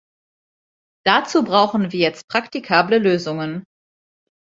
[1.05, 3.63] Dazu brauchen wir jetzt praktikable Lösungen.